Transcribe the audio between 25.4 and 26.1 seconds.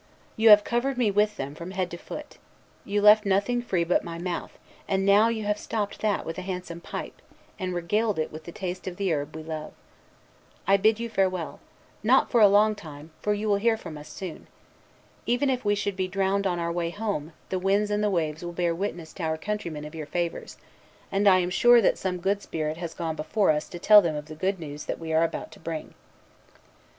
to bring."